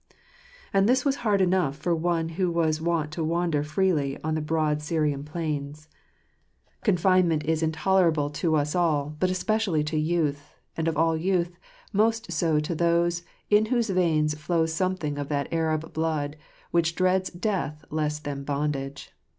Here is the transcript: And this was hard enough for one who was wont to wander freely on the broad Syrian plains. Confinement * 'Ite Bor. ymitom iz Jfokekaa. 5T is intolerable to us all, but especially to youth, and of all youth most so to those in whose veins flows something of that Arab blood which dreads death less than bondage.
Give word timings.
And 0.73 0.89
this 0.89 1.05
was 1.05 1.17
hard 1.17 1.41
enough 1.41 1.77
for 1.77 1.93
one 1.93 2.29
who 2.29 2.49
was 2.49 2.81
wont 2.81 3.11
to 3.11 3.23
wander 3.23 3.61
freely 3.63 4.17
on 4.23 4.33
the 4.33 4.41
broad 4.41 4.81
Syrian 4.81 5.23
plains. 5.23 5.87
Confinement 6.83 7.43
* 7.43 7.43
'Ite 7.43 7.43
Bor. 7.43 7.49
ymitom 7.49 7.49
iz 7.51 7.51
Jfokekaa. 7.51 7.51
5T 7.51 7.51
is 7.51 7.63
intolerable 7.63 8.29
to 8.31 8.55
us 8.55 8.75
all, 8.75 9.15
but 9.19 9.29
especially 9.29 9.83
to 9.83 9.97
youth, 9.99 10.55
and 10.75 10.87
of 10.87 10.97
all 10.97 11.15
youth 11.15 11.55
most 11.93 12.31
so 12.31 12.59
to 12.59 12.73
those 12.73 13.21
in 13.51 13.65
whose 13.67 13.91
veins 13.91 14.33
flows 14.35 14.73
something 14.73 15.19
of 15.19 15.29
that 15.29 15.53
Arab 15.53 15.93
blood 15.93 16.35
which 16.71 16.95
dreads 16.95 17.29
death 17.29 17.85
less 17.91 18.17
than 18.17 18.43
bondage. 18.43 19.11